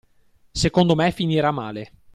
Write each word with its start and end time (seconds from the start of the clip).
Secondo 0.51 0.95
me 0.95 1.11
finirà 1.11 1.51
male. 1.51 1.91